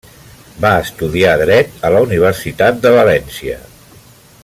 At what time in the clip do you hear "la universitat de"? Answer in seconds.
1.97-2.95